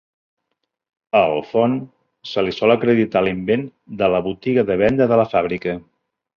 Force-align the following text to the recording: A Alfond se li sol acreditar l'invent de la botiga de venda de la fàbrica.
A 1.19 1.21
Alfond 1.33 1.83
se 2.31 2.45
li 2.47 2.55
sol 2.61 2.75
acreditar 2.77 3.23
l'invent 3.29 3.69
de 4.03 4.11
la 4.17 4.25
botiga 4.31 4.67
de 4.73 4.81
venda 4.85 5.13
de 5.15 5.25
la 5.25 5.31
fàbrica. 5.39 5.81